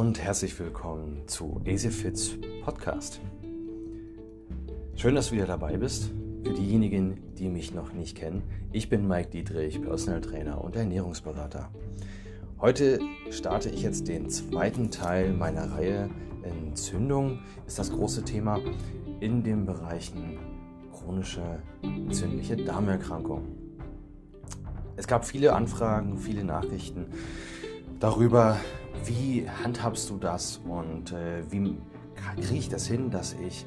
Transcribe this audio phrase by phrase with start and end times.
[0.00, 3.20] und herzlich willkommen zu EasyFits Podcast.
[4.96, 6.10] Schön, dass du wieder dabei bist.
[6.42, 8.42] Für diejenigen, die mich noch nicht kennen,
[8.72, 11.68] ich bin Mike Dietrich, Personal Trainer und Ernährungsberater.
[12.62, 12.98] Heute
[13.30, 16.08] starte ich jetzt den zweiten Teil meiner Reihe
[16.44, 18.58] Entzündung, ist das große Thema
[19.20, 20.38] in den Bereichen
[20.94, 23.44] chronische entzündliche Darmerkrankung.
[24.96, 27.04] Es gab viele Anfragen, viele Nachrichten
[28.00, 28.56] darüber,
[29.04, 31.78] wie handhabst du das und äh, wie
[32.40, 33.66] kriege ich das hin, dass ich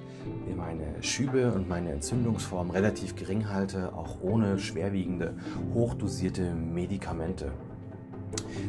[0.56, 5.36] meine Schübe und meine Entzündungsform relativ gering halte, auch ohne schwerwiegende,
[5.74, 7.52] hochdosierte Medikamente.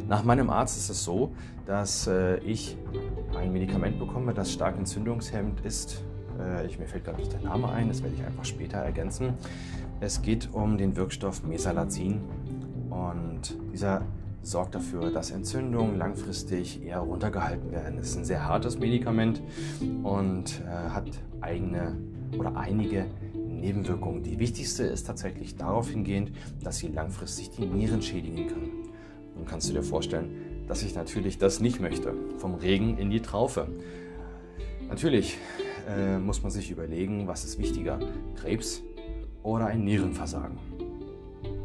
[0.09, 1.33] Nach meinem Arzt ist es so,
[1.67, 2.77] dass äh, ich
[3.37, 6.03] ein Medikament bekomme, das stark entzündungshemmend ist.
[6.39, 9.35] Äh, ich, mir fällt gerade nicht der Name ein, das werde ich einfach später ergänzen.
[10.01, 12.21] Es geht um den Wirkstoff Mesalazin
[12.91, 14.03] und dieser
[14.45, 17.98] sorgt dafür, dass Entzündungen langfristig eher runtergehalten werden.
[17.98, 19.42] Es ist ein sehr hartes Medikament
[20.03, 21.09] und äh, hat
[21.41, 21.97] eigene
[22.39, 24.22] oder einige Nebenwirkungen.
[24.22, 28.70] Die wichtigste ist tatsächlich darauf hingehend, dass sie langfristig die Nieren schädigen kann.
[29.37, 32.15] Nun kannst du dir vorstellen, dass ich natürlich das nicht möchte.
[32.39, 33.69] Vom Regen in die Traufe.
[34.89, 35.39] Natürlich
[35.89, 37.98] äh, muss man sich überlegen, was ist wichtiger,
[38.37, 38.83] Krebs
[39.42, 40.59] oder ein Nierenversagen.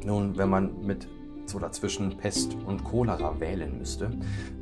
[0.05, 1.07] Nun, wenn man mit
[1.50, 4.11] so dazwischen Pest und Cholera wählen müsste,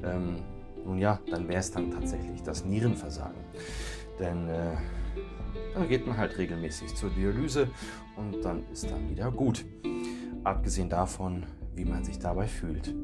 [0.04, 0.38] ähm,
[0.86, 3.42] nun ja, dann wäre es dann tatsächlich das Nierenversagen.
[4.20, 4.76] Denn äh,
[5.76, 7.68] da geht man halt regelmäßig zur Dialyse
[8.16, 9.66] und dann ist dann wieder gut.
[10.44, 12.96] Abgesehen davon, wie man sich dabei fühlt.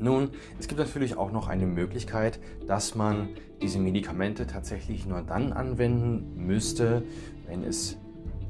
[0.00, 5.52] Nun, es gibt natürlich auch noch eine Möglichkeit, dass man diese Medikamente tatsächlich nur dann
[5.52, 7.02] anwenden müsste,
[7.46, 7.96] wenn es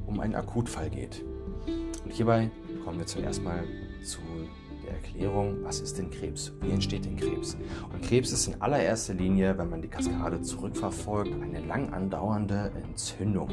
[0.07, 1.25] um einen Akutfall geht.
[2.05, 2.51] Und hierbei
[2.85, 3.65] kommen wir zuerst mal
[4.09, 4.21] zu
[4.85, 6.53] der Erklärung, was ist denn Krebs?
[6.63, 7.57] Wie entsteht denn Krebs?
[7.93, 13.51] Und Krebs ist in allererster Linie, wenn man die Kaskade zurückverfolgt, eine lang andauernde Entzündung.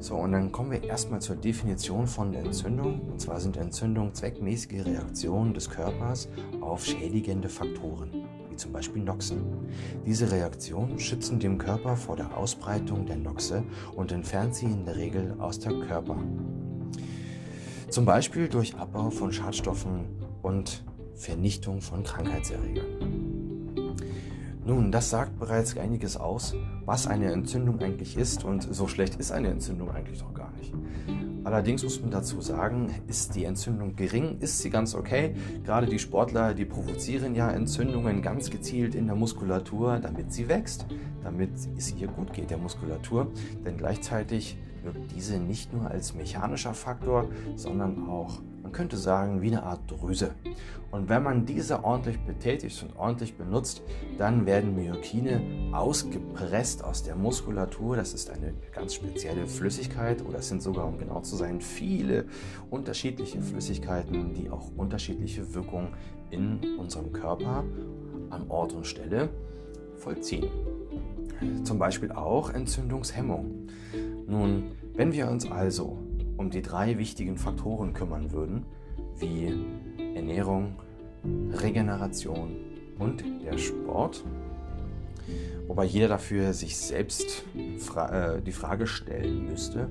[0.00, 3.00] So, und dann kommen wir erstmal zur Definition von Entzündung.
[3.02, 6.28] Und zwar sind Entzündungen zweckmäßige Reaktionen des Körpers
[6.60, 8.10] auf schädigende Faktoren,
[8.50, 9.44] wie zum Beispiel Noxen.
[10.04, 13.62] Diese Reaktionen schützen den Körper vor der Ausbreitung der Noxe
[13.94, 16.18] und entfernt sie in der Regel aus dem Körper.
[17.92, 20.06] Zum Beispiel durch Abbau von Schadstoffen
[20.40, 20.82] und
[21.12, 22.86] Vernichtung von Krankheitserregern.
[24.64, 26.54] Nun, das sagt bereits einiges aus,
[26.86, 30.72] was eine Entzündung eigentlich ist und so schlecht ist eine Entzündung eigentlich doch gar nicht.
[31.44, 35.34] Allerdings muss man dazu sagen, ist die Entzündung gering, ist sie ganz okay.
[35.62, 40.86] Gerade die Sportler, die provozieren ja Entzündungen ganz gezielt in der Muskulatur, damit sie wächst,
[41.22, 43.30] damit es ihr gut geht, der Muskulatur.
[43.66, 49.48] Denn gleichzeitig wirkt diese nicht nur als mechanischer Faktor, sondern auch, man könnte sagen, wie
[49.48, 50.30] eine Art Drüse.
[50.90, 53.82] Und wenn man diese ordentlich betätigt und ordentlich benutzt,
[54.18, 55.40] dann werden Myokine
[55.72, 57.96] ausgepresst aus der Muskulatur.
[57.96, 62.26] Das ist eine ganz spezielle Flüssigkeit oder es sind sogar, um genau zu sein, viele
[62.70, 65.94] unterschiedliche Flüssigkeiten, die auch unterschiedliche Wirkungen
[66.30, 67.64] in unserem Körper
[68.30, 69.30] an Ort und Stelle
[69.96, 70.48] vollziehen.
[71.64, 73.68] Zum Beispiel auch Entzündungshemmung.
[74.32, 75.98] Nun, wenn wir uns also
[76.38, 78.64] um die drei wichtigen Faktoren kümmern würden,
[79.18, 79.52] wie
[80.14, 80.76] Ernährung,
[81.52, 82.56] Regeneration
[82.98, 84.24] und der Sport,
[85.66, 87.44] wobei jeder dafür sich selbst
[87.76, 89.90] fra äh, die Frage stellen müsste,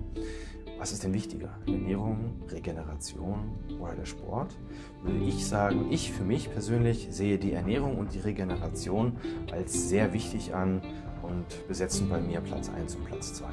[0.79, 1.51] was ist denn wichtiger?
[1.67, 4.57] Ernährung, Regeneration oder der Sport?
[5.03, 9.17] Würde ich sagen, ich für mich persönlich sehe die Ernährung und die Regeneration
[9.51, 10.81] als sehr wichtig an
[11.21, 13.45] und besetzen bei mir Platz 1 und Platz 2.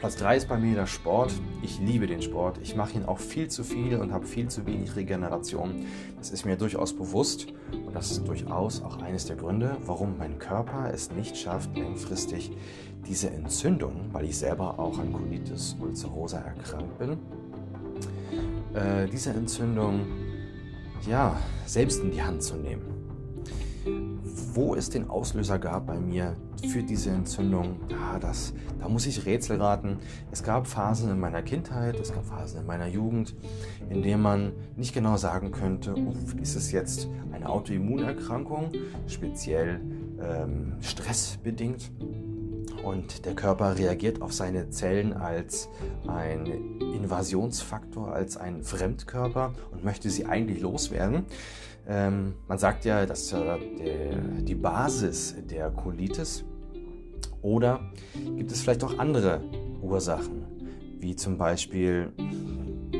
[0.00, 1.30] Platz 3 ist bei mir der Sport.
[1.60, 2.58] Ich liebe den Sport.
[2.62, 5.84] Ich mache ihn auch viel zu viel und habe viel zu wenig Regeneration.
[6.16, 10.38] Das ist mir durchaus bewusst und das ist durchaus auch eines der Gründe, warum mein
[10.38, 12.50] Körper es nicht schafft, langfristig
[13.06, 17.18] diese Entzündung, weil ich selber auch an Colitis ulcerosa erkrankt bin,
[18.72, 20.06] äh, diese Entzündung
[21.06, 21.36] ja
[21.66, 22.99] selbst in die Hand zu nehmen
[24.54, 26.36] wo es den Auslöser gab bei mir
[26.68, 29.98] für diese Entzündung, ja, das, da muss ich Rätsel raten.
[30.30, 33.34] Es gab Phasen in meiner Kindheit, es gab Phasen in meiner Jugend,
[33.88, 35.94] in denen man nicht genau sagen könnte,
[36.40, 38.72] ist es jetzt eine Autoimmunerkrankung,
[39.06, 39.80] speziell
[40.20, 41.90] ähm, stressbedingt.
[42.82, 45.68] Und der Körper reagiert auf seine Zellen als
[46.06, 46.46] ein
[46.80, 51.26] Invasionsfaktor, als ein Fremdkörper und möchte sie eigentlich loswerden.
[51.90, 56.44] Ähm, man sagt ja, dass äh, der, die Basis der Colitis
[57.42, 57.80] oder
[58.36, 59.40] gibt es vielleicht auch andere
[59.82, 60.44] Ursachen,
[61.00, 62.12] wie zum Beispiel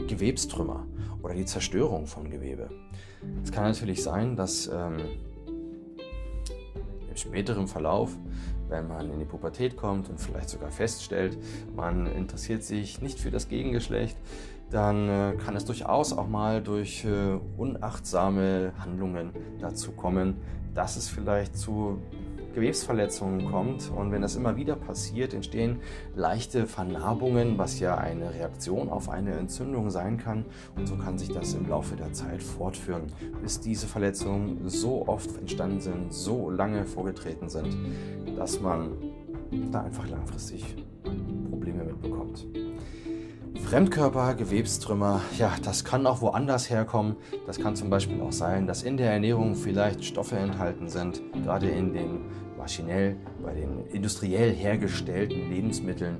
[0.08, 0.88] Gewebstrümmer
[1.22, 2.68] oder die Zerstörung von Gewebe.
[3.44, 4.96] Es kann natürlich sein, dass ähm,
[7.14, 8.10] späterem Verlauf,
[8.68, 11.38] wenn man in die Pubertät kommt und vielleicht sogar feststellt,
[11.76, 14.16] man interessiert sich nicht für das Gegengeschlecht,
[14.70, 19.30] dann äh, kann es durchaus auch mal durch äh, unachtsame Handlungen
[19.60, 20.36] dazu kommen,
[20.74, 21.98] dass es vielleicht zu
[22.54, 23.90] Gewebsverletzungen kommt.
[23.90, 25.80] Und wenn das immer wieder passiert, entstehen
[26.14, 30.44] leichte Vernarbungen, was ja eine Reaktion auf eine Entzündung sein kann.
[30.76, 33.12] Und so kann sich das im Laufe der Zeit fortführen,
[33.42, 37.76] bis diese Verletzungen so oft entstanden sind, so lange vorgetreten sind,
[38.36, 38.92] dass man
[39.70, 40.76] da einfach langfristig
[41.50, 42.46] Probleme mitbekommt.
[43.70, 47.14] Fremdkörper, Gewebstrümmer, ja, das kann auch woanders herkommen.
[47.46, 51.68] Das kann zum Beispiel auch sein, dass in der Ernährung vielleicht Stoffe enthalten sind, gerade
[51.68, 52.24] in den
[52.58, 56.18] maschinell, bei den industriell hergestellten Lebensmitteln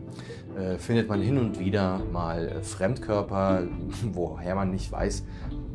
[0.57, 3.65] äh, findet man hin und wieder mal äh, Fremdkörper,
[4.13, 5.25] woher man nicht weiß,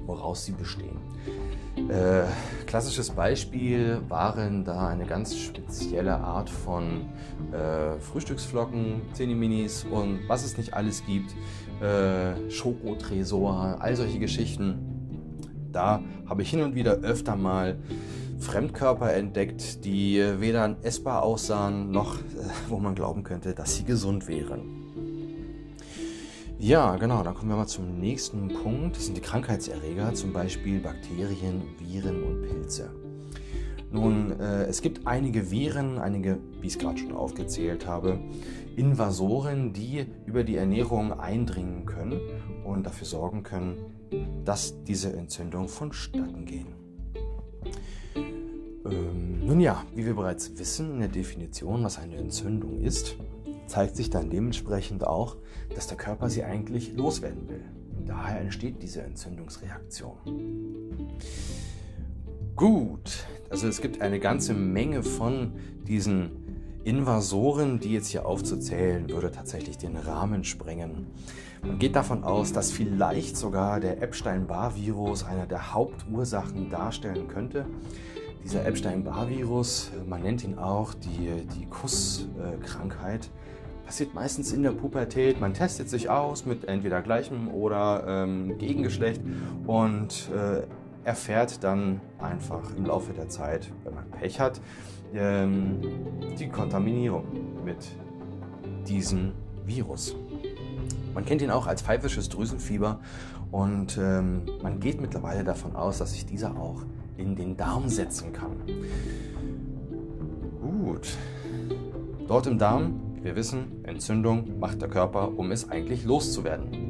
[0.06, 0.98] woraus sie bestehen.
[1.90, 2.24] Äh,
[2.66, 7.02] klassisches Beispiel waren da eine ganz spezielle Art von
[7.52, 11.36] äh, Frühstücksflocken, Zinni-Minis und was es nicht alles gibt,
[11.86, 14.80] äh, Schokotresor, all solche Geschichten.
[15.72, 17.78] Da habe ich hin und wieder öfter mal
[18.40, 22.24] Fremdkörper entdeckt, die weder essbar aussahen, noch äh,
[22.70, 24.86] wo man glauben könnte, dass sie gesund wären.
[26.58, 28.96] Ja, genau, dann kommen wir mal zum nächsten Punkt.
[28.96, 32.90] Das sind die Krankheitserreger, zum Beispiel Bakterien, Viren und Pilze.
[33.96, 38.20] Nun, äh, es gibt einige Viren, einige, wie ich es gerade schon aufgezählt habe,
[38.76, 42.20] Invasoren, die über die Ernährung eindringen können
[42.66, 43.78] und dafür sorgen können,
[44.44, 46.68] dass diese Entzündungen vonstatten gehen.
[48.86, 53.16] Ähm, nun ja, wie wir bereits wissen in der Definition, was eine Entzündung ist,
[53.66, 55.38] zeigt sich dann dementsprechend auch,
[55.74, 57.64] dass der Körper sie eigentlich loswerden will.
[58.06, 60.18] Daher entsteht diese Entzündungsreaktion.
[62.56, 63.26] Gut,
[63.56, 65.54] also es gibt eine ganze Menge von
[65.88, 66.32] diesen
[66.84, 71.08] Invasoren, die jetzt hier aufzuzählen, würde tatsächlich den Rahmen sprengen.
[71.62, 77.66] Man geht davon aus, dass vielleicht sogar der Epstein-Barr-Virus einer der Hauptursachen darstellen könnte.
[78.44, 83.30] Dieser Epstein-Barr-Virus, man nennt ihn auch die, die Kusskrankheit,
[83.86, 85.40] passiert meistens in der Pubertät.
[85.40, 89.22] Man testet sich aus mit entweder gleichem oder ähm, Gegengeschlecht
[89.66, 90.64] und äh,
[91.06, 94.60] erfährt dann einfach im Laufe der Zeit, wenn man Pech hat,
[95.14, 95.80] ähm,
[96.38, 97.26] die Kontaminierung
[97.64, 97.78] mit
[98.88, 99.32] diesem
[99.66, 100.16] Virus.
[101.14, 103.00] Man kennt ihn auch als pfeifisches Drüsenfieber
[103.52, 106.84] und ähm, man geht mittlerweile davon aus, dass sich dieser auch
[107.16, 108.58] in den Darm setzen kann.
[110.62, 111.16] Gut.
[112.28, 116.85] Dort im Darm wir wissen, Entzündung macht der Körper, um es eigentlich loszuwerden.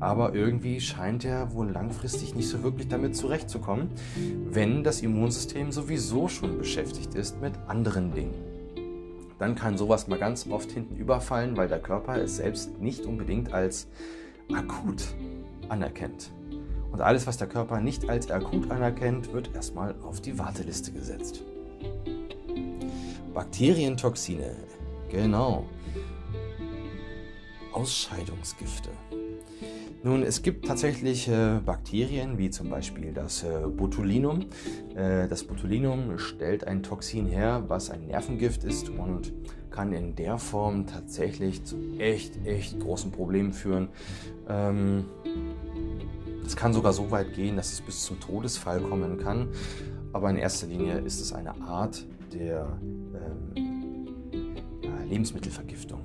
[0.00, 3.90] Aber irgendwie scheint er wohl langfristig nicht so wirklich damit zurechtzukommen,
[4.50, 8.34] wenn das Immunsystem sowieso schon beschäftigt ist mit anderen Dingen.
[9.38, 13.52] Dann kann sowas mal ganz oft hinten überfallen, weil der Körper es selbst nicht unbedingt
[13.52, 13.88] als
[14.52, 15.04] akut
[15.68, 16.30] anerkennt.
[16.90, 21.42] Und alles, was der Körper nicht als akut anerkennt, wird erstmal auf die Warteliste gesetzt.
[23.34, 24.56] Bakterientoxine
[25.10, 25.64] Genau.
[27.72, 28.90] Ausscheidungsgifte.
[30.04, 34.46] Nun, es gibt tatsächlich äh, Bakterien, wie zum Beispiel das äh, Botulinum.
[34.94, 39.32] Äh, das Botulinum stellt ein Toxin her, was ein Nervengift ist und
[39.70, 43.88] kann in der Form tatsächlich zu echt, echt großen Problemen führen.
[44.48, 45.06] Ähm,
[46.46, 49.48] es kann sogar so weit gehen, dass es bis zum Todesfall kommen kann.
[50.12, 52.78] Aber in erster Linie ist es eine Art der
[53.56, 54.06] ähm,
[55.08, 56.00] Lebensmittelvergiftung.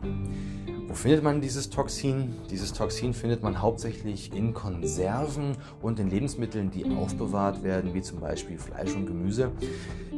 [0.93, 2.35] Wo findet man dieses Toxin?
[2.51, 8.19] Dieses Toxin findet man hauptsächlich in Konserven und in Lebensmitteln, die aufbewahrt werden, wie zum
[8.19, 9.49] Beispiel Fleisch und Gemüse.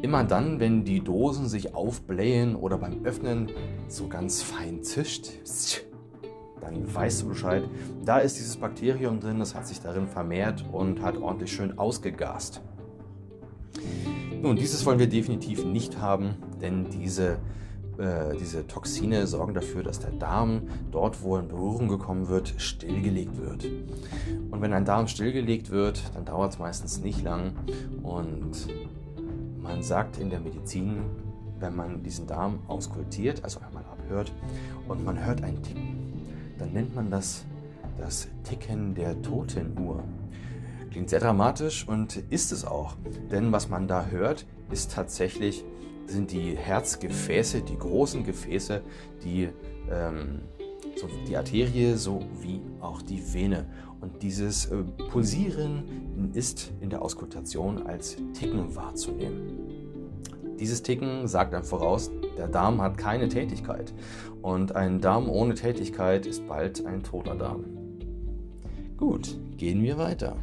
[0.02, 3.52] Immer dann, wenn die Dosen sich aufblähen oder beim Öffnen
[3.88, 5.30] so ganz fein zischt,
[6.60, 7.64] dann weißt du Bescheid.
[8.04, 12.62] Da ist dieses Bakterium drin, das hat sich darin vermehrt und hat ordentlich schön ausgegast.
[14.42, 17.38] Nun, dieses wollen wir definitiv nicht haben, denn diese
[17.98, 22.54] äh, diese Toxine sorgen dafür, dass der Darm dort, wo er in Berührung gekommen wird,
[22.58, 23.66] stillgelegt wird.
[24.52, 27.54] Und wenn ein Darm stillgelegt wird, dann dauert es meistens nicht lang.
[28.04, 28.68] Und
[29.62, 31.02] man sagt in der Medizin,
[31.60, 34.32] wenn man diesen Darm auskultiert, also einmal abhört,
[34.88, 36.12] und man hört ein Ticken,
[36.60, 37.46] dann nennt man das
[37.98, 40.04] das Ticken der Totenuhr.
[40.92, 42.96] Klingt sehr dramatisch und ist es auch,
[43.32, 45.64] denn was man da hört, ist tatsächlich
[46.08, 48.82] sind die Herzgefäße, die großen Gefäße,
[49.24, 49.50] die,
[49.92, 50.42] ähm,
[50.96, 53.66] so die Arterie sowie auch die Vene.
[54.02, 59.76] Und dieses äh, Pulsieren ist in der Auskultation als Ticken wahrzunehmen.
[60.60, 63.94] Dieses Ticken sagt einem voraus, der Darm hat keine Tätigkeit.
[64.42, 67.66] Und ein Darm ohne Tätigkeit ist bald ein toter Darm.
[68.98, 70.38] Gut, gehen wir weiter.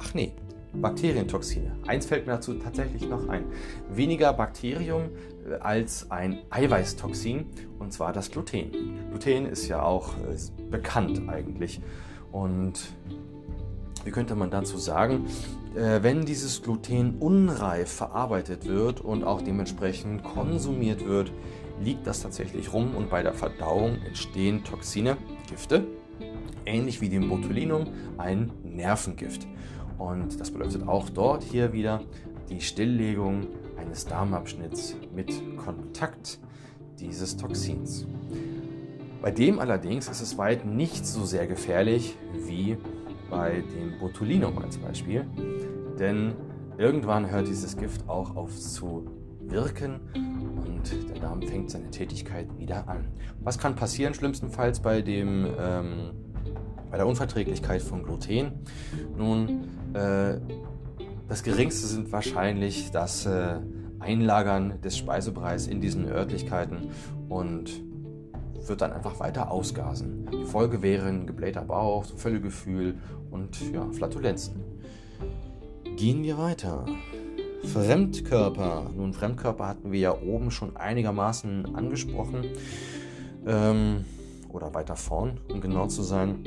[0.00, 0.32] Ach nee,
[0.80, 1.72] Bakterientoxine.
[1.86, 3.44] Eins fällt mir dazu tatsächlich noch ein.
[3.90, 5.10] Weniger Bakterium
[5.48, 7.46] äh, als ein Eiweißtoxin,
[7.78, 8.70] und zwar das Gluten.
[9.10, 11.80] Gluten ist ja auch äh, bekannt eigentlich.
[12.32, 12.80] Und
[14.04, 15.26] wie könnte man dazu sagen,
[15.74, 21.32] äh, wenn dieses Gluten unreif verarbeitet wird und auch dementsprechend konsumiert wird,
[21.80, 25.16] liegt das tatsächlich rum und bei der Verdauung entstehen Toxine,
[25.48, 25.86] Gifte,
[26.66, 27.86] ähnlich wie dem Botulinum,
[28.18, 29.46] ein Nervengift.
[29.98, 32.00] Und das bedeutet auch dort hier wieder
[32.48, 33.46] die Stilllegung
[33.76, 36.38] eines Darmabschnitts mit Kontakt
[36.98, 38.06] dieses Toxins.
[39.22, 42.76] Bei dem allerdings ist es weit nicht so sehr gefährlich wie
[43.30, 45.26] bei dem Botulinum als Beispiel,
[45.98, 46.34] denn
[46.76, 49.06] irgendwann hört dieses Gift auch auf zu
[49.40, 53.08] wirken und der Darm fängt seine Tätigkeit wieder an.
[53.40, 56.10] Was kann passieren schlimmstenfalls bei, dem, ähm,
[56.90, 58.52] bei der Unverträglichkeit von Gluten?
[59.16, 60.40] Nun, äh,
[61.28, 63.60] das geringste sind wahrscheinlich das äh,
[63.98, 66.90] Einlagern des Speisebereichs in diesen Örtlichkeiten
[67.28, 67.82] und
[68.66, 70.28] wird dann einfach weiter ausgasen.
[70.32, 72.96] Die Folge wären geblähter Bauch, Völlegefühl
[73.30, 74.62] und ja, Flatulenzen.
[75.96, 76.84] Gehen wir weiter.
[77.72, 78.90] Fremdkörper.
[78.94, 82.44] Nun, Fremdkörper hatten wir ja oben schon einigermaßen angesprochen.
[83.46, 84.04] Ähm,
[84.50, 86.44] oder weiter vorn, um genau zu sein.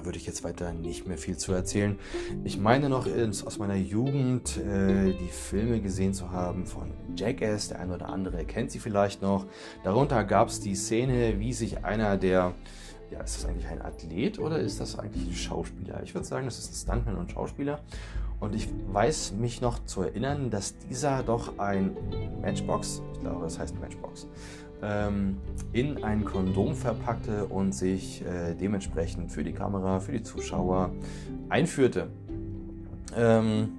[0.00, 1.98] Da würde ich jetzt weiter nicht mehr viel zu erzählen.
[2.42, 7.68] Ich meine noch aus meiner Jugend äh, die Filme gesehen zu haben von Jackass.
[7.68, 9.44] Der eine oder andere kennt sie vielleicht noch.
[9.84, 12.54] Darunter gab es die Szene, wie sich einer der
[13.10, 16.02] ja, ist das eigentlich ein Athlet oder ist das eigentlich ein Schauspieler?
[16.02, 17.80] Ich würde sagen, das ist ein Stuntman und Schauspieler.
[18.38, 21.94] Und ich weiß mich noch zu erinnern, dass dieser doch ein
[22.40, 24.28] Matchbox, ich glaube, das heißt Matchbox,
[25.72, 30.90] in ein Kondom verpackte und sich äh, dementsprechend für die Kamera, für die Zuschauer
[31.48, 32.08] einführte.
[33.16, 33.70] Ähm,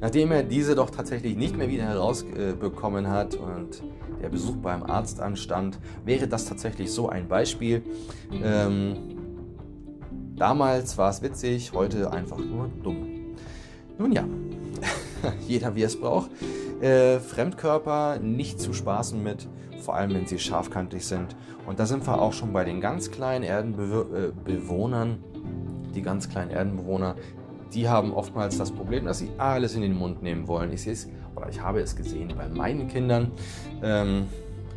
[0.00, 3.82] nachdem er diese doch tatsächlich nicht mehr wieder herausbekommen äh, hat und
[4.20, 7.82] der Besuch beim Arzt anstand, wäre das tatsächlich so ein Beispiel.
[8.42, 8.96] Ähm,
[10.36, 13.06] damals war es witzig, heute einfach nur dumm.
[13.98, 14.24] Nun ja,
[15.48, 16.30] jeder wie es braucht.
[16.80, 19.48] Äh, Fremdkörper nicht zu spaßen mit,
[19.82, 21.36] vor allem wenn sie scharfkantig sind.
[21.66, 25.10] Und da sind wir auch schon bei den ganz kleinen Erdenbewohnern.
[25.10, 27.16] Äh, die ganz kleinen Erdenbewohner,
[27.74, 30.72] die haben oftmals das Problem, dass sie alles in den Mund nehmen wollen.
[30.72, 33.32] Ich sehe es, oder ich habe es gesehen bei meinen Kindern.
[33.82, 34.26] Ähm,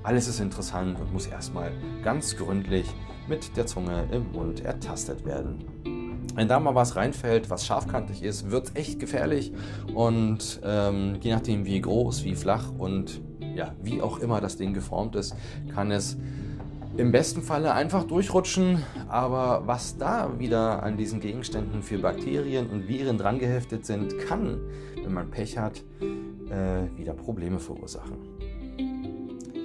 [0.03, 1.71] alles ist interessant und muss erstmal
[2.03, 2.87] ganz gründlich
[3.27, 5.65] mit der Zunge im Mund ertastet werden.
[6.35, 9.53] Wenn da mal was reinfällt, was scharfkantig ist, wird es echt gefährlich.
[9.93, 13.21] Und ähm, je nachdem, wie groß, wie flach und
[13.55, 15.35] ja, wie auch immer das Ding geformt ist,
[15.73, 16.17] kann es
[16.97, 18.83] im besten Falle einfach durchrutschen.
[19.07, 24.59] Aber was da wieder an diesen Gegenständen für Bakterien und Viren drangeheftet sind, kann,
[25.03, 25.83] wenn man Pech hat,
[26.49, 28.17] äh, wieder Probleme verursachen.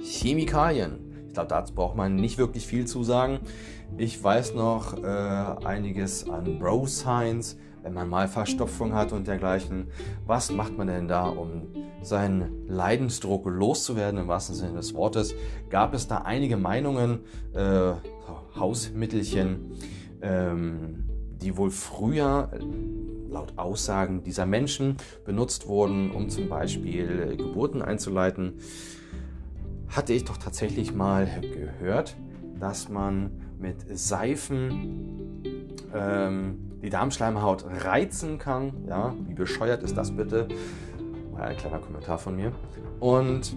[0.03, 1.11] Chemikalien.
[1.27, 3.39] Ich glaube, dazu braucht man nicht wirklich viel zu sagen.
[3.97, 9.87] Ich weiß noch äh, einiges an Bro Science, wenn man mal Verstopfung hat und dergleichen.
[10.25, 11.67] Was macht man denn da, um
[12.01, 15.35] seinen Leidensdruck loszuwerden, im wahrsten Sinne des Wortes?
[15.69, 17.21] Gab es da einige Meinungen,
[17.53, 17.93] äh,
[18.55, 19.71] Hausmittelchen,
[20.21, 21.05] ähm,
[21.41, 22.49] die wohl früher
[23.29, 28.59] laut Aussagen dieser Menschen benutzt wurden, um zum Beispiel Geburten einzuleiten
[29.91, 32.15] hatte ich doch tatsächlich mal gehört,
[32.59, 35.43] dass man mit Seifen
[35.93, 38.85] ähm, die Darmschleimhaut reizen kann.
[38.87, 40.47] Ja, wie bescheuert ist das bitte?
[41.31, 42.51] Mal ein kleiner Kommentar von mir.
[42.99, 43.55] Und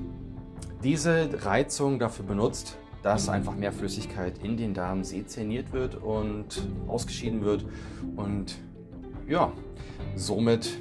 [0.83, 7.45] diese Reizung dafür benutzt, dass einfach mehr Flüssigkeit in den Darm sezerniert wird und ausgeschieden
[7.45, 7.65] wird
[8.17, 8.57] und
[9.27, 9.53] ja,
[10.17, 10.79] somit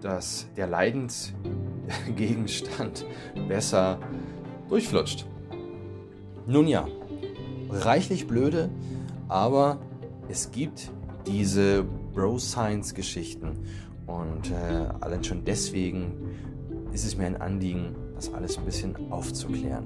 [0.00, 3.06] dass der Leidensgegenstand
[3.48, 3.98] besser
[4.68, 5.26] durchflutscht.
[6.46, 6.86] Nun ja,
[7.70, 8.68] reichlich blöde,
[9.28, 9.78] aber
[10.28, 10.90] es gibt
[11.26, 13.58] diese Bro-Science-Geschichten
[14.06, 16.14] und äh, allein schon deswegen
[16.92, 19.84] ist es mir ein Anliegen, das alles ein bisschen aufzuklären.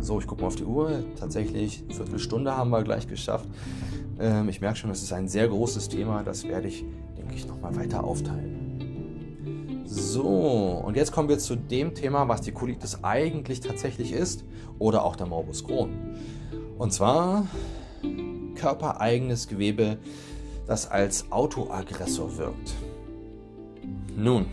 [0.00, 1.02] So, ich gucke mal auf die Uhr.
[1.18, 3.48] Tatsächlich, eine Viertelstunde haben wir gleich geschafft.
[4.20, 6.22] Ähm, ich merke schon, das ist ein sehr großes Thema.
[6.22, 6.84] Das werde ich,
[7.16, 9.82] denke ich, nochmal weiter aufteilen.
[9.86, 14.44] So, und jetzt kommen wir zu dem Thema, was die Colitis eigentlich tatsächlich ist
[14.78, 15.90] oder auch der Morbus Crohn.
[16.76, 17.46] Und zwar
[18.64, 19.98] körpereigenes Gewebe,
[20.66, 22.72] das als Autoaggressor wirkt.
[24.16, 24.46] Nun,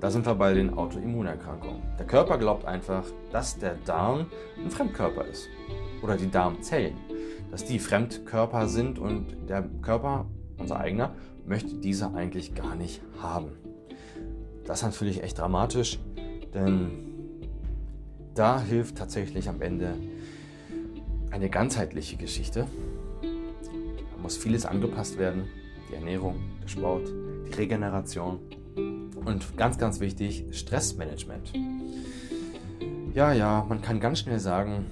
[0.00, 1.82] Da sind wir bei den Autoimmunerkrankungen.
[1.98, 5.48] Der Körper glaubt einfach, dass der Darm ein Fremdkörper ist.
[6.02, 6.94] Oder die Darmzellen.
[7.50, 11.14] Dass die Fremdkörper sind und der Körper, unser eigener,
[11.46, 13.48] möchte diese eigentlich gar nicht haben.
[14.66, 15.98] Das ist natürlich echt dramatisch,
[16.54, 16.90] denn
[18.34, 19.94] da hilft tatsächlich am Ende
[21.32, 22.66] eine ganzheitliche Geschichte.
[24.22, 25.44] Muss vieles angepasst werden.
[25.90, 28.40] Die Ernährung, der Sport, die Regeneration
[29.24, 31.52] und ganz, ganz wichtig, Stressmanagement.
[33.14, 34.86] Ja, ja, man kann ganz schnell sagen,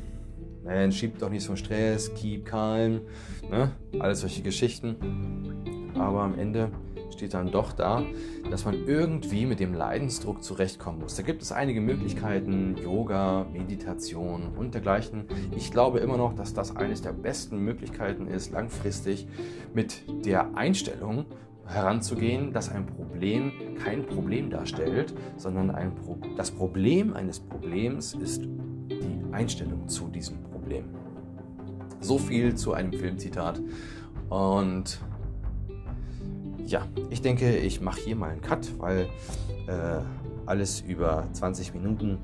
[0.64, 3.02] Mensch, schieb doch nicht so Stress, keep calm,
[3.49, 3.71] ne?
[3.99, 4.97] alles solche Geschichten.
[5.95, 6.71] Aber am Ende
[7.16, 8.04] steht dann doch da,
[8.50, 11.16] dass man irgendwie mit dem Leidensdruck zurechtkommen muss.
[11.16, 15.25] Da gibt es einige Möglichkeiten, Yoga, Meditation und dergleichen.
[15.56, 19.26] Ich glaube immer noch, dass das eines der besten Möglichkeiten ist, langfristig
[19.75, 21.26] mit der Einstellung
[21.66, 29.32] heranzugehen, dass ein Problem kein Problem darstellt, sondern Pro das Problem eines Problems ist die
[29.32, 30.85] Einstellung zu diesem Problem.
[32.00, 33.61] So viel zu einem Filmzitat.
[34.28, 35.00] Und
[36.66, 39.08] ja, ich denke, ich mache hier mal einen Cut, weil
[39.66, 40.00] äh,
[40.46, 42.18] alles über 20 Minuten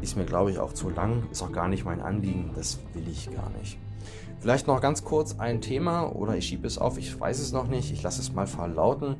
[0.00, 1.24] ist mir, glaube ich, auch zu lang.
[1.30, 2.50] Ist auch gar nicht mein Anliegen.
[2.54, 3.78] Das will ich gar nicht.
[4.40, 7.66] Vielleicht noch ganz kurz ein Thema oder ich schiebe es auf, ich weiß es noch
[7.66, 9.16] nicht, ich lasse es mal verlauten.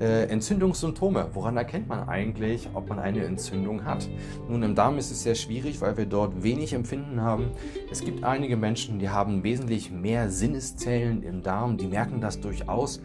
[0.00, 1.28] Äh, Entzündungssymptome.
[1.34, 4.08] Woran erkennt man eigentlich, ob man eine Entzündung hat?
[4.48, 7.52] Nun, im Darm ist es sehr schwierig, weil wir dort wenig Empfinden haben.
[7.92, 13.00] Es gibt einige Menschen, die haben wesentlich mehr Sinneszellen im Darm, die merken das durchaus.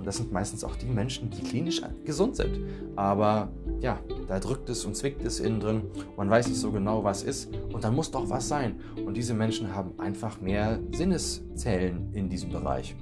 [0.00, 2.58] Und das sind meistens auch die Menschen, die klinisch gesund sind.
[2.96, 3.52] Aber
[3.82, 5.82] ja, da drückt es und zwickt es innen drin.
[6.16, 7.54] Man weiß nicht so genau, was ist.
[7.70, 8.80] Und dann muss doch was sein.
[9.04, 12.96] Und diese Menschen haben einfach mehr Sinneszellen in diesem Bereich.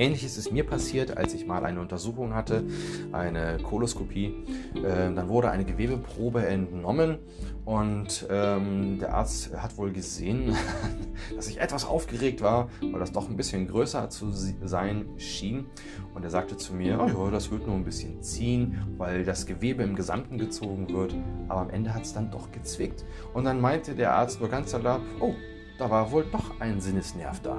[0.00, 2.64] Ähnliches ist mir passiert, als ich mal eine Untersuchung hatte,
[3.12, 4.34] eine Koloskopie.
[4.76, 7.18] Äh, dann wurde eine Gewebeprobe entnommen
[7.66, 10.56] und ähm, der Arzt hat wohl gesehen,
[11.36, 15.66] dass ich etwas aufgeregt war, weil das doch ein bisschen größer zu sein schien.
[16.14, 19.44] Und er sagte zu mir, oh ja, das wird nur ein bisschen ziehen, weil das
[19.44, 21.14] Gewebe im Gesamten gezogen wird.
[21.48, 23.04] Aber am Ende hat es dann doch gezwickt.
[23.34, 25.34] Und dann meinte der Arzt nur ganz salopp, oh,
[25.78, 27.58] da war wohl doch ein Sinnesnerv da.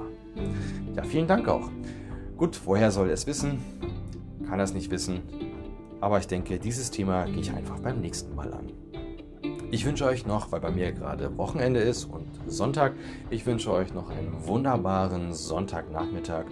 [0.96, 1.70] Ja, vielen Dank auch.
[2.42, 3.60] Gut, woher soll er es wissen?
[4.48, 5.20] Kann er es nicht wissen.
[6.00, 8.72] Aber ich denke, dieses Thema gehe ich einfach beim nächsten Mal an.
[9.70, 12.94] Ich wünsche euch noch, weil bei mir gerade Wochenende ist und Sonntag,
[13.30, 16.46] ich wünsche euch noch einen wunderbaren Sonntagnachmittag.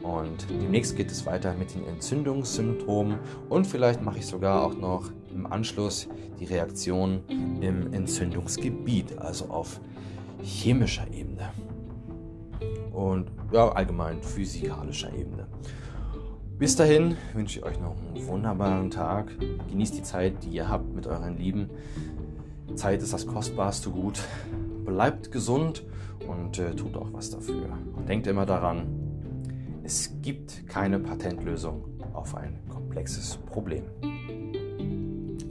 [0.00, 5.10] Und demnächst geht es weiter mit den Entzündungssymptomen und vielleicht mache ich sogar auch noch
[5.34, 6.06] im Anschluss
[6.38, 7.24] die Reaktion
[7.60, 9.80] im Entzündungsgebiet, also auf
[10.40, 11.50] chemischer Ebene
[12.92, 15.46] und ja, allgemein physikalischer Ebene.
[16.58, 19.32] Bis dahin wünsche ich euch noch einen wunderbaren Tag.
[19.68, 21.70] Genießt die Zeit, die ihr habt mit euren Lieben.
[22.74, 24.20] Zeit ist das kostbarste Gut.
[24.84, 25.84] Bleibt gesund
[26.28, 27.68] und äh, tut auch was dafür.
[27.96, 28.86] Und denkt immer daran,
[29.82, 33.84] es gibt keine Patentlösung auf ein komplexes Problem.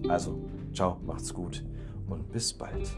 [0.08, 0.40] Also,
[0.74, 1.64] ciao, macht's gut
[2.12, 2.90] und bis bald.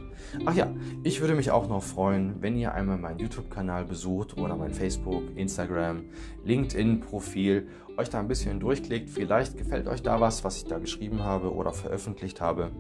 [0.45, 0.73] Ach ja,
[1.03, 5.23] ich würde mich auch noch freuen, wenn ihr einmal meinen YouTube-Kanal besucht oder mein Facebook,
[5.35, 6.05] Instagram,
[6.43, 9.09] LinkedIn-Profil, euch da ein bisschen durchklickt.
[9.09, 12.71] Vielleicht gefällt euch da was, was ich da geschrieben habe oder veröffentlicht habe.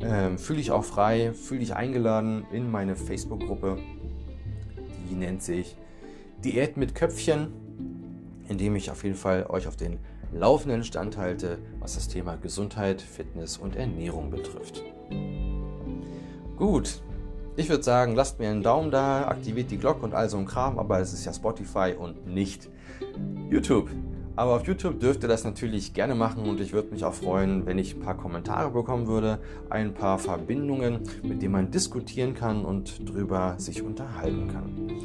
[0.00, 3.78] Ähm, fühle ich auch frei, fühle ich eingeladen in meine Facebook-Gruppe.
[5.10, 5.76] Die nennt sich
[6.44, 7.48] Diät mit Köpfchen,
[8.48, 9.98] indem ich auf jeden Fall euch auf den
[10.32, 14.82] laufenden Stand halte, was das Thema Gesundheit, Fitness und Ernährung betrifft.
[16.56, 17.02] Gut,
[17.56, 20.46] ich würde sagen, lasst mir einen Daumen da, aktiviert die Glocke und all so ein
[20.46, 22.70] Kram, aber es ist ja Spotify und nicht
[23.50, 23.90] YouTube.
[24.36, 27.66] Aber auf YouTube dürft ihr das natürlich gerne machen und ich würde mich auch freuen,
[27.66, 29.38] wenn ich ein paar Kommentare bekommen würde,
[29.68, 35.02] ein paar Verbindungen, mit denen man diskutieren kann und drüber sich unterhalten kann.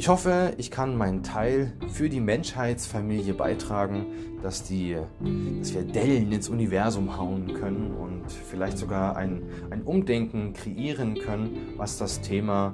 [0.00, 4.06] Ich hoffe, ich kann meinen Teil für die Menschheitsfamilie beitragen,
[4.42, 4.96] dass, die,
[5.58, 11.74] dass wir Dellen ins Universum hauen können und vielleicht sogar ein, ein Umdenken kreieren können,
[11.76, 12.72] was das Thema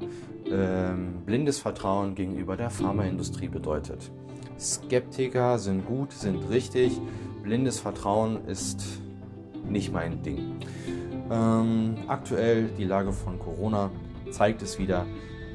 [0.49, 4.13] ähm, blindes Vertrauen gegenüber der Pharmaindustrie bedeutet.
[4.57, 6.93] Skeptiker sind gut, sind richtig,
[7.43, 9.01] blindes Vertrauen ist
[9.69, 10.61] nicht mein Ding.
[11.33, 13.91] Ähm, aktuell die Lage von Corona
[14.31, 15.07] zeigt es wieder,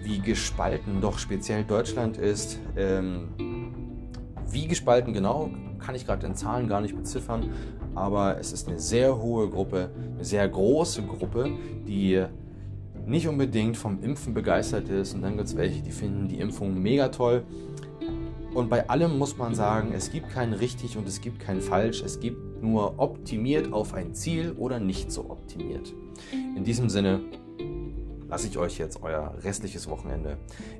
[0.03, 2.59] wie gespalten doch speziell Deutschland ist.
[2.75, 3.29] Ähm,
[4.49, 7.49] wie gespalten genau, kann ich gerade in Zahlen gar nicht beziffern,
[7.95, 11.51] aber es ist eine sehr hohe Gruppe, eine sehr große Gruppe,
[11.87, 12.23] die
[13.05, 15.13] nicht unbedingt vom Impfen begeistert ist.
[15.13, 17.43] Und dann gibt es welche, die finden die Impfung mega toll.
[18.53, 22.03] Und bei allem muss man sagen, es gibt kein richtig und es gibt kein falsch.
[22.03, 25.93] Es gibt nur optimiert auf ein Ziel oder nicht so optimiert.
[26.55, 27.21] In diesem Sinne
[28.31, 30.37] lasse ich euch jetzt euer restliches Wochenende.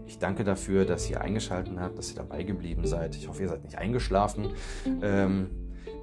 [0.07, 3.15] Ich danke dafür, dass ihr eingeschaltet habt, dass ihr dabei geblieben seid.
[3.15, 4.51] Ich hoffe, ihr seid nicht eingeschlafen.
[5.03, 5.49] Ähm,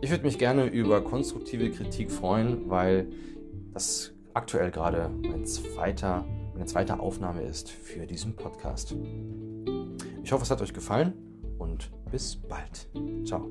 [0.02, 3.08] ich würde mich gerne über konstruktive Kritik freuen, weil
[3.72, 8.94] das aktuell gerade mein zweiter, meine zweite Aufnahme ist für diesen Podcast.
[10.22, 11.14] Ich hoffe, es hat euch gefallen
[11.58, 12.88] und bis bald.
[13.26, 13.48] Ciao.